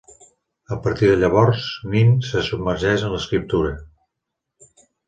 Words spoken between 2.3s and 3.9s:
se submergeix en l'escriptura.